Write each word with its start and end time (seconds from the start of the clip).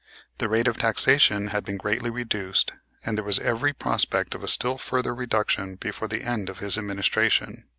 The 0.39 0.49
rate 0.49 0.65
of 0.67 0.79
taxation 0.79 1.49
had 1.49 1.63
been 1.63 1.77
greatly 1.77 2.09
reduced, 2.09 2.71
and 3.05 3.15
there 3.15 3.23
was 3.23 3.37
every 3.37 3.71
prospect 3.71 4.33
of 4.33 4.43
a 4.43 4.47
still 4.47 4.79
further 4.79 5.13
reduction 5.13 5.75
before 5.75 6.07
the 6.07 6.23
end 6.23 6.49
of 6.49 6.57
his 6.57 6.75
administration. 6.75 7.65